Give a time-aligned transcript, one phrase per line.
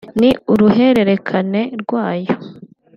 [0.19, 2.33] ni uruhererekane rwayo